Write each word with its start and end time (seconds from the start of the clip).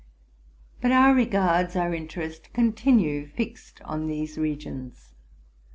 But 0.81 0.91
our 0.91 1.13
regards, 1.13 1.75
our 1.75 1.93
interests, 1.93 2.49
continue 2.53 3.27
fixed 3.27 3.83
on 3.83 4.07
these 4.07 4.35
regions. 4.35 5.13